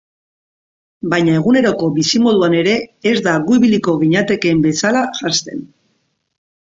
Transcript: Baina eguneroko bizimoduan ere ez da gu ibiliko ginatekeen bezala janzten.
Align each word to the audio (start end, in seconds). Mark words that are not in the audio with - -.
Baina 1.09 1.33
eguneroko 1.41 1.89
bizimoduan 1.97 2.55
ere 2.59 2.73
ez 3.11 3.13
da 3.27 3.35
gu 3.49 3.57
ibiliko 3.59 3.93
ginatekeen 4.05 4.65
bezala 4.65 5.03
janzten. 5.21 5.61